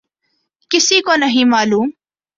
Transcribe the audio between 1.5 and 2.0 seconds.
معلوم۔